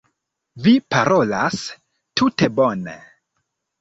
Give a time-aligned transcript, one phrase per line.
[0.67, 1.59] Vi parolas
[2.21, 2.97] tute bone.